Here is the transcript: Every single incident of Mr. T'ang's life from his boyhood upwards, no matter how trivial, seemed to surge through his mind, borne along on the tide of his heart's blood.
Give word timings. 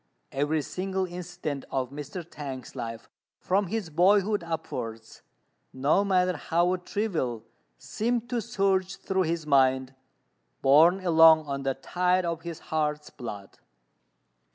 Every 0.31 0.63
single 0.63 1.05
incident 1.05 1.63
of 1.69 1.91
Mr. 1.91 2.27
T'ang's 2.27 2.75
life 2.75 3.07
from 3.37 3.67
his 3.67 3.91
boyhood 3.91 4.43
upwards, 4.43 5.21
no 5.73 6.03
matter 6.03 6.35
how 6.37 6.75
trivial, 6.77 7.45
seemed 7.77 8.27
to 8.31 8.41
surge 8.41 8.95
through 8.95 9.25
his 9.29 9.45
mind, 9.45 9.93
borne 10.63 11.05
along 11.05 11.45
on 11.45 11.61
the 11.61 11.75
tide 11.75 12.25
of 12.25 12.41
his 12.41 12.57
heart's 12.73 13.11
blood. 13.11 13.59